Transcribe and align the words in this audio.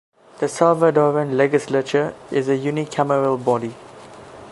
The 0.39 0.47
Salvadoran 0.47 1.35
legislature 1.37 2.15
is 2.31 2.49
a 2.49 2.57
unicameral 2.57 3.45
body. 3.45 3.75